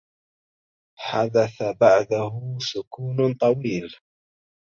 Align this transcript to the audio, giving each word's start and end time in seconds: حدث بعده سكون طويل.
حدث 1.03 1.61
بعده 1.79 2.21
سكون 2.59 3.33
طويل. 3.33 3.87